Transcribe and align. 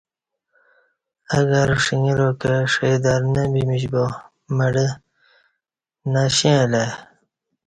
اگر 1.37 1.67
ݜݣراکہ 1.83 2.53
ݜئ 2.71 2.95
در 3.03 3.21
نہ 3.33 3.43
بمیش 3.51 3.83
با 3.93 4.03
مڑہ 4.55 4.87
نشیں 6.11 6.57
اہ 6.61 6.65
لہ 6.71 6.83
ای 6.83 6.89